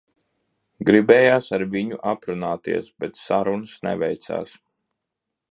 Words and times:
Gribējās 0.89 1.49
ar 1.57 1.65
viņu 1.75 1.99
aprunāties, 2.13 2.91
bet 3.05 3.21
sarunas 3.27 3.77
neveicās. 3.91 4.57